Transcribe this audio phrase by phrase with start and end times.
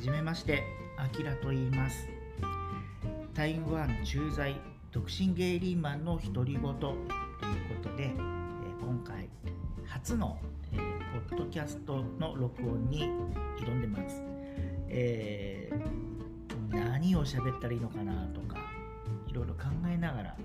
[0.00, 0.64] じめまして
[0.96, 2.08] あきらと言います。
[3.34, 4.58] 台湾駐在
[4.92, 6.96] 独身ゲイリーマンの独り言というこ
[7.82, 8.12] とで、え
[8.80, 9.28] 今回
[9.86, 10.38] 初の、
[10.72, 10.78] え、
[11.28, 13.10] ポッドキャストの録音に
[13.58, 14.22] 挑んでます、
[14.88, 18.56] えー、何を喋ったらいいのかなとか
[19.28, 20.36] いろいろ考えながら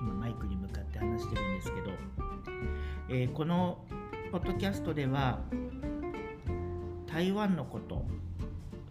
[0.00, 1.90] 今マイクに向かって話してるんですけど、
[3.08, 3.78] えー、この
[4.32, 5.38] ポッドキャストでは
[7.10, 8.04] 台湾のこと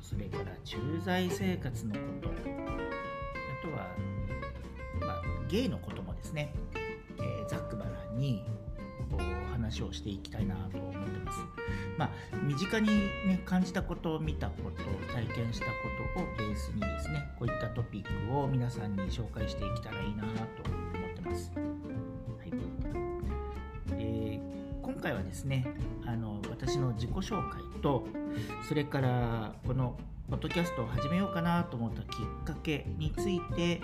[0.01, 2.33] それから駐在生活のことあ
[3.65, 3.87] とは、
[4.99, 8.43] まあ、ゲイのこともですね、えー、ざっくばらに
[9.11, 11.39] こう話をしていきたいなと思ってます。
[11.97, 12.09] まあ、
[12.43, 12.87] 身近に、
[13.27, 15.71] ね、感じたこと見たこと体験したこ
[16.15, 20.29] とをベースにですねこういったトピックを皆さんに紹介していけたらいいなと
[20.95, 21.76] 思ってます。
[25.07, 25.65] 回はですね
[26.05, 28.05] あの私の自己紹介と
[28.67, 29.97] それからこの
[30.29, 33.81] ポッドキャストを始めようかなと思ったきっかけについて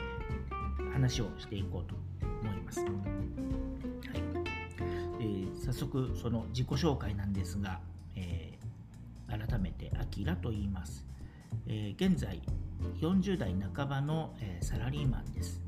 [0.91, 1.95] 話をしていこうと
[2.41, 2.81] 思います。
[2.81, 2.91] はい
[5.21, 7.79] え、早速その自己紹介なんですが、
[8.15, 11.05] えー、改めてアキラと言います。
[11.67, 12.41] えー、現在
[12.99, 15.61] 40代半ばの、えー、サラリーマンです。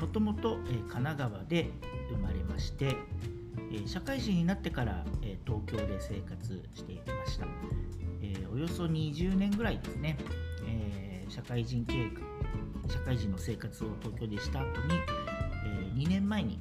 [0.00, 1.70] もともと神奈川で
[2.10, 2.96] 生まれまして、
[3.72, 7.46] え社会人になってから、え東京で生活していました、
[8.22, 10.18] えおよそ20年ぐらいですね、
[10.66, 12.10] え社会人経
[12.88, 14.72] 社会人の生活を東京でした後に、
[15.64, 16.60] え2年前に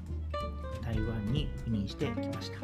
[0.82, 2.60] 台湾に赴任してきました、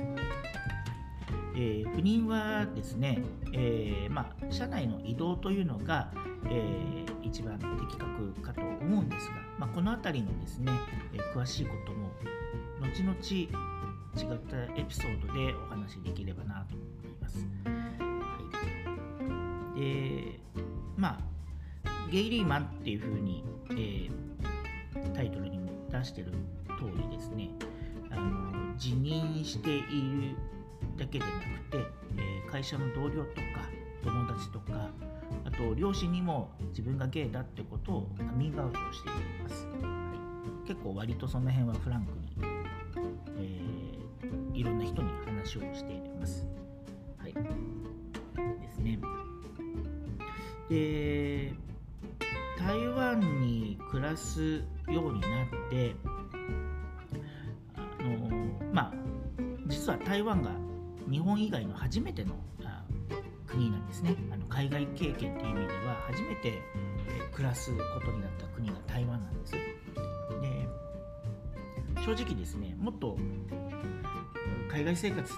[1.55, 6.11] え、赴任はですね、え、まあ、社内の移動というのが、
[6.45, 10.71] えー、一番的確かと思うんですが、まあ、この辺りのですね、
[11.13, 12.11] え詳しいことも
[12.79, 13.77] 後々
[14.17, 16.87] 違ったエピソードでお話しできればなと思い
[17.21, 17.47] ます。
[17.65, 17.73] は
[19.75, 20.39] い、で
[20.95, 21.37] まあ
[22.11, 26.31] ゲイリーマンっていうふうに、えー、タイトルにも出してる
[26.80, 27.49] 通りですね。
[28.09, 30.36] あの辞任している
[30.97, 31.37] だけでなく
[31.71, 31.77] て、
[32.17, 33.69] えー、会社の同僚とか
[34.03, 34.89] 友達とか
[35.45, 39.11] あと両親にも自分がゲイだってことをカミングアウトしてい
[39.43, 40.13] ます、は
[40.65, 42.27] い、結構割とその辺はフランクに、
[44.57, 46.45] いろんな人に話をしています。
[47.17, 47.33] はい。
[47.33, 48.99] ですね。
[50.69, 51.53] で、
[52.57, 55.95] 台湾に暮らすようになって、
[57.75, 58.29] あの
[58.73, 58.93] まあ、
[59.67, 60.51] 実は台湾が
[61.09, 62.35] 日本以外の初めての
[63.47, 66.61] 国なんですねあの海外経験という意味では初めて
[67.33, 69.59] 暮らすことになった国が台湾なんですで
[72.05, 73.17] 正直ですねもっと
[74.70, 75.33] 海外生活って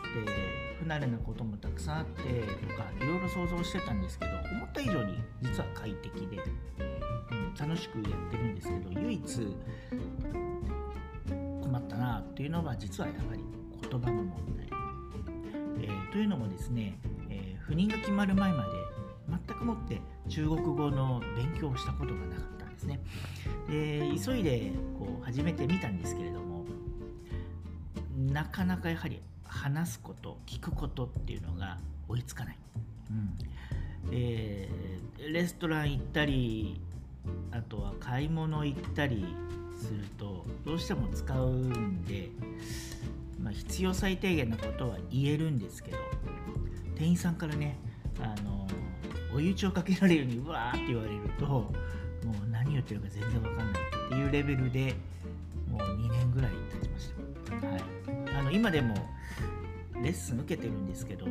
[0.80, 2.28] 不慣れなこともたくさんあってと
[2.76, 9.58] かいろいろ想像してたんですけど思った以上に実は快適で、うん、楽しくやってるんですけど唯一
[11.62, 13.44] 困ったなっていうのは実はやはり
[13.90, 14.70] 言葉の問題。
[15.82, 18.70] えー、というのもですね、えー、不妊が決まる前まで
[19.48, 23.00] 全くもって中国語の勉強をしたことがなかったんですね。
[23.70, 26.49] で急いでこう始めてみたんですけれど
[28.40, 31.78] なかなかやはり話すこと聞くことっていうのが
[32.08, 32.58] 追いつかない、
[33.12, 33.38] うん。
[34.14, 36.80] えー、レストラン行ったり
[37.52, 39.26] あとは買い物行ったり
[39.78, 42.30] するとどうしても使うんで、
[43.42, 45.98] まあ、必要最低限なことは言えるんですけど
[46.96, 47.78] 店員さんからね
[48.22, 48.70] あの
[49.36, 51.72] 追い打ちをかけられるようにうわーって言われるとも
[52.46, 54.96] う何言ってるか全然わかんないっていうレベルで
[58.50, 58.96] の今でも
[60.02, 61.26] レッスン受けてるんですけど、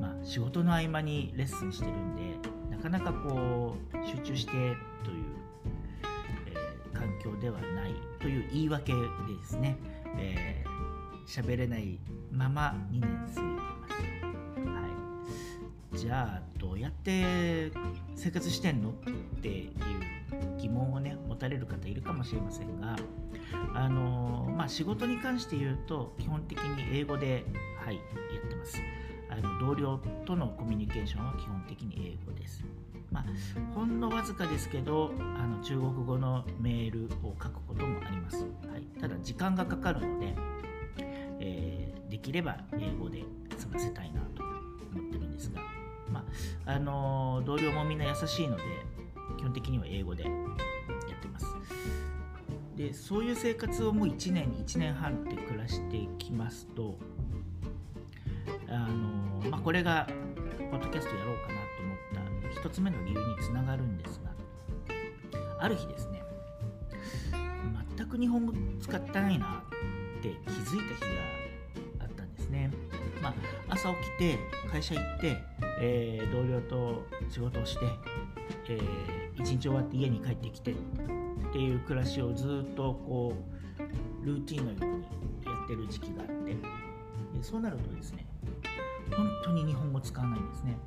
[0.00, 2.22] まあ、仕事の合間にレッスンしてるんで
[2.70, 4.74] なかなかこう集中してという、
[6.46, 9.76] えー、環境ではないという言い訳でですね。
[10.14, 11.98] 喋、えー、れない
[12.30, 13.94] まま2年過ぎてます。
[14.68, 14.88] は
[15.94, 17.70] い、じゃあどうやって
[18.14, 18.90] 生活してんの？
[18.90, 18.92] っ
[19.40, 20.15] ていう
[20.66, 22.96] 疑問をね持たれる方いるかもしれませんが
[23.74, 27.44] あのまあ、仕事に関して言うと基本的に英語で、
[27.84, 28.00] はい、や
[28.44, 28.78] ってます。
[29.28, 32.64] あの同僚とのコミュニケーションは基本的に英語です、
[33.10, 33.24] まあ、
[33.74, 40.34] ほんのわずかですけどあの中国語のメールを書くこともあります、はい、ただ時間がかかるので、
[41.40, 43.24] えー、できれば英語で
[43.58, 44.42] 済ませたいなと
[44.94, 45.60] 思ってるんですが、
[46.10, 46.24] ま
[46.64, 48.62] あ、あの同僚もみんな優しいので
[49.36, 51.46] 基本的には英語でやってます。
[52.76, 56.98] でそういう生活をもう1年1年半って暮らしていきますと
[58.68, 60.06] あのまあ、これが
[60.70, 64.30] ポッドキャストやろうかなと思った一つ目の理由につながるんですが
[65.60, 66.22] ある日ですね
[67.96, 69.62] 全く日本語使ってないな
[70.18, 71.00] って気づいた日
[71.98, 72.70] があったんですね、
[73.22, 73.34] まあ、
[73.68, 74.38] 朝起きて
[74.70, 75.36] 会社行って、
[75.80, 77.86] えー、同僚と仕事をして、
[78.68, 80.74] えー、一日終わって家に帰ってきてっ
[81.52, 83.34] ていう暮らしをずっとこ
[84.22, 85.02] うルーティンのように
[85.44, 86.56] やってる時期があってで
[87.42, 88.26] そうなるとですね
[89.16, 90.78] 本当に日本語使わないんですね、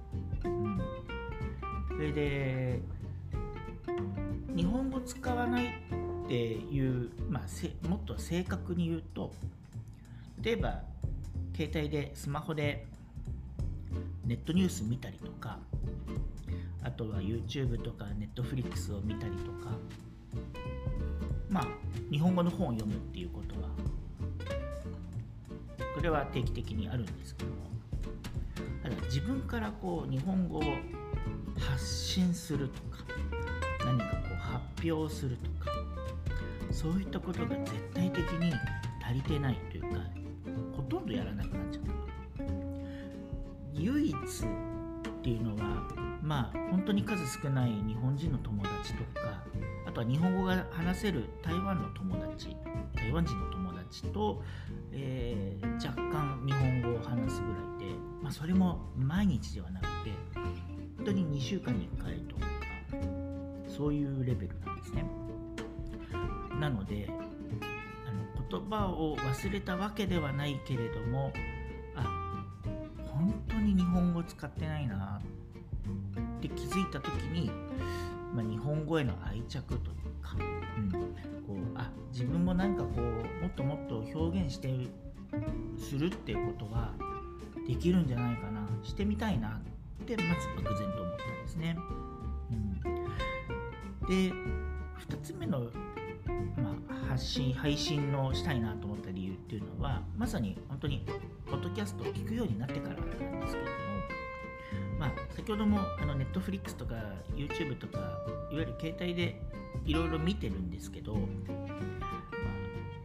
[0.44, 0.82] うん、
[1.88, 2.82] それで
[4.56, 9.32] 日本語使わないっていう、まあ、もっと正確に言うと
[10.42, 10.82] 例えば
[11.56, 12.86] 携帯でスマホで
[14.26, 15.60] ネットニュース見たりとか
[16.84, 18.06] あとは YouTube とか
[18.36, 19.78] Netflix を見たりとか。
[21.50, 21.68] まあ
[22.12, 23.70] 日本語の本を読むっていうことは
[25.96, 27.70] これは定期的にあるんですけども。
[28.84, 30.64] ただ自分からこう日本語を
[31.60, 33.04] 発信するとか
[33.86, 35.72] 何かこう発表するとか
[36.72, 38.54] そういったことが絶対的に
[39.04, 40.00] 足りてないというか
[40.76, 41.90] ほとんどやらなくなっちゃった
[43.74, 44.16] 唯一
[45.20, 45.84] っていうのは
[46.22, 49.44] まあ本当に数少ない日本人の友達とか
[49.86, 52.56] あとは日本語が話せる台湾の友達
[52.96, 54.42] 台湾人の友達と、
[54.94, 60.12] えー、若干日本語を話すぐらいで、まあ、それも毎日ではなくて
[60.98, 62.46] 本当に2週間に1回とか
[63.68, 65.06] そういうレベルなんですね。
[66.60, 71.32] なのであの言葉を忘れたわけではないけれども
[73.50, 77.52] 当に日本語使ってないなって気づいた時に
[78.34, 80.36] まあ、日本語への愛着というか、
[80.78, 80.98] うん、こ
[81.54, 84.70] うあ自分もなんかこうもっともっと表現して
[85.78, 86.94] するっていうことは
[87.68, 89.60] できるんじゃないかなしてみたいな
[90.02, 91.78] ってまず漠然と思ったんですね。
[92.52, 92.80] うん、
[94.08, 94.34] で
[95.08, 95.62] 2つ目の、
[96.58, 99.09] まあ、発信配信のしたいなと思った
[99.50, 101.04] っていうのはまさに本当に
[101.50, 103.90] ポッドキャストを聞くようになってからなんですけれども
[105.00, 106.94] まあ、先ほどもあの Netflix とか
[107.34, 108.00] YouTube とか
[108.52, 109.42] いわゆる携帯で
[109.86, 111.22] いろいろ見てるんですけど、ま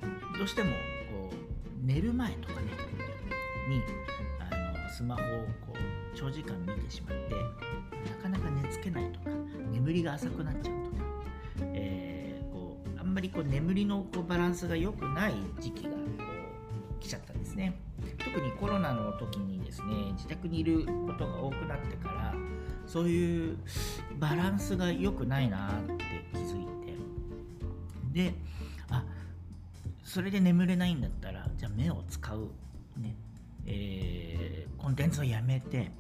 [0.03, 2.67] あ、どうしてもこう寝る前とかね
[3.69, 3.81] に
[4.41, 5.25] あのスマホを
[5.65, 7.37] こう長時間見てしまって
[8.11, 9.31] なかなか寝つけないとか
[9.73, 10.97] 眠りが浅くなっちゃうとか、
[11.75, 16.04] えー、こうあんまりこう眠りのこうバランスが良くない時期が
[17.05, 17.75] 来ちゃったんですね。
[18.19, 22.35] 特にコロナの時にですね自宅にいることが多くなってから
[22.87, 23.59] そういう
[24.19, 26.65] バランスが良くないなって気づい
[28.13, 28.31] て。
[28.31, 28.35] で
[28.89, 29.05] あ
[30.03, 32.49] それで眠れないんだったらじゃあ目を使う
[32.97, 33.17] ね。
[33.67, 35.91] えー、コンテンツをやめて。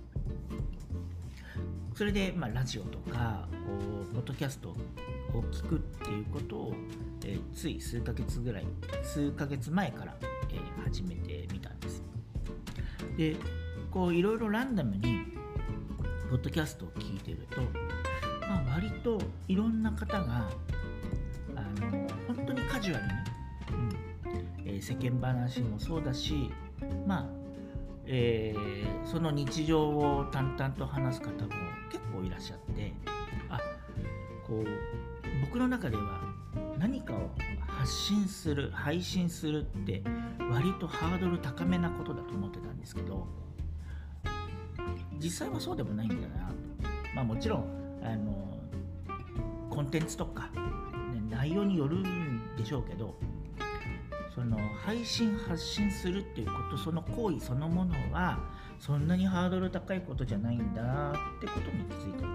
[1.94, 3.46] それで、まあ、ラジオとか
[4.12, 4.76] ポッドキャストを
[5.52, 6.74] 聞くっていうことを、
[7.24, 8.66] えー、つい数ヶ月ぐらい
[9.04, 10.16] 数ヶ月前から、
[10.54, 12.02] え、始めてみたんです
[13.16, 13.36] で
[13.90, 15.34] こういろいろランダムに
[16.30, 17.60] ポッドキャストを聞いてると、
[18.48, 20.50] まあ、割といろんな方が
[21.54, 23.12] あの本当にカジュアルに、
[24.62, 26.50] うんえー、世間話もそうだし
[27.06, 27.44] まあ
[28.06, 31.36] えー、その日常を淡々と話す方も
[31.90, 32.93] 結構いらっしゃって
[33.48, 33.58] あ
[34.46, 34.67] こう
[35.40, 36.20] 僕の中では
[36.79, 37.31] 何かを
[37.84, 40.03] 発信する配信するって
[40.50, 43.26] 割とハードル高めなことだと思ってたんですけど
[45.19, 46.55] 実際はそうでもないんだなと
[47.14, 48.58] まあもちろんあの
[49.69, 50.44] コンテンツとか、
[51.12, 53.14] ね、内容によるんでしょうけど
[54.34, 58.38] その配信発信するっていうことその行為そのものは
[58.81, 62.33] そんなにハードル高いことじゃないんだってことに気づいた。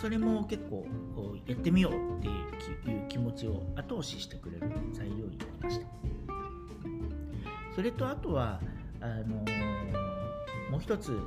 [0.00, 5.86] それも結構こうやってみようっていう気持ちを後押ししてくれる材料になりました。
[7.74, 8.60] それとあとは
[9.02, 11.18] あのー、もう一つ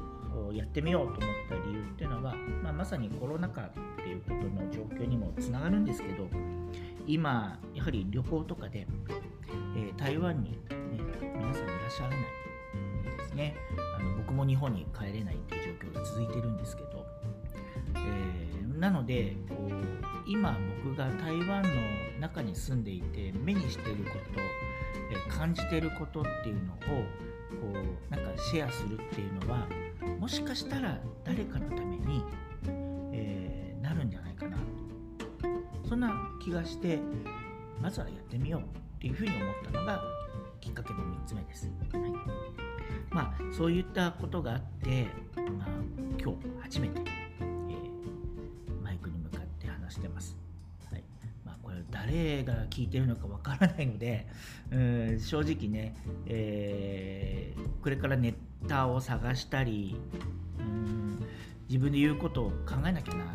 [0.54, 6.28] やってみようと思った理由っていうのは、まあ、まさにコロナ禍っていうことの状況にもつながるんですけど
[7.06, 8.88] 今やはり旅行とかで、
[9.76, 10.58] えー、台湾に、ね、
[11.38, 12.20] 皆さんいらっしゃらない
[13.18, 13.56] ですね。
[14.00, 17.06] あの僕も日本に帰れないっていう状況が続いてるんですけど、
[17.96, 18.43] えー
[18.84, 19.72] なのでこう
[20.26, 21.70] 今僕が台湾の
[22.20, 24.10] 中に住んでいて目にしてるこ
[25.30, 26.84] と、感じてることっていうのをこ
[28.12, 29.66] うなんかシェアするっていうのは
[30.20, 32.26] もしかしたら誰かのために、
[33.14, 34.58] えー、なるんじゃないかな
[35.88, 36.14] そんな
[36.44, 37.00] 気がして
[37.82, 38.66] まずはやってみようっ
[39.00, 40.02] ていうふうに思ったのが
[40.60, 41.72] きっかけの3つ目です。
[41.94, 42.14] はい
[43.12, 45.68] まあそういったことがあって、まあ、
[46.20, 47.13] 今日初めて、
[52.06, 54.28] 誰が聞いてるのかわからないので、
[54.72, 55.96] うん、正直ね、
[56.26, 58.34] えー、これからネ
[58.68, 59.96] タを探したり、
[60.60, 61.20] うん
[61.70, 63.28] 自分で言うことを考えなきゃなっ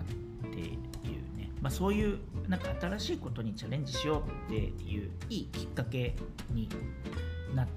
[0.52, 6.14] ていうね、まあ、そういうなんか新しいことにチャレンジしようっていういいきっかけ
[6.52, 6.68] に
[7.54, 7.68] なっ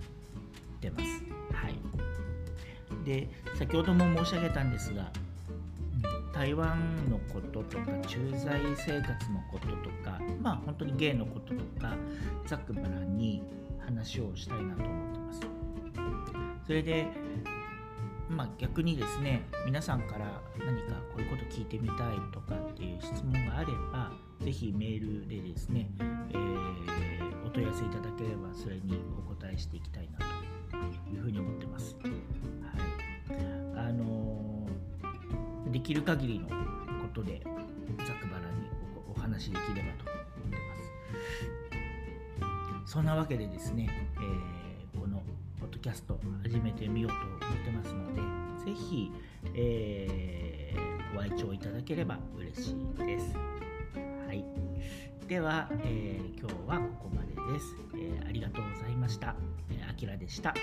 [0.80, 1.04] てます。
[1.54, 1.76] はい、
[3.06, 5.10] で先ほども申し上げたんですが
[6.42, 6.76] 台湾
[7.08, 11.96] のこととか駐在生活のこととかまあ本当に芸のこととか
[12.48, 13.44] ざっくばらんに
[13.80, 15.42] 話をしたいなと思ってます。
[16.66, 17.06] それで
[18.28, 21.98] まあ、逆にですね皆さんから何かこういうこと聞いてみたい
[22.32, 30.18] とかっていう質問があればぜひメールでですね、えー、お問い合わせいただければそれにお答えしていきたいな
[30.72, 30.78] と
[31.14, 31.96] いうふうに思ってます。
[32.02, 32.12] はい、
[33.76, 34.31] あのー、
[35.72, 36.56] できる限りのこ
[37.14, 37.42] とで
[38.06, 38.70] ざくばらに
[39.10, 40.58] お話しできればと思って
[42.84, 42.92] ます。
[42.92, 45.24] そんなわけでですね、えー、この
[45.60, 48.22] ポッドキャスト始めてみようと思ってますので、
[48.66, 49.12] ぜひ、
[49.56, 53.36] えー、ご愛聴いただければ嬉しいです。
[54.28, 54.44] はい、
[55.28, 59.36] では、えー、今日はここまでです、えー、ありがとうございました。
[59.90, 60.54] あきらでした。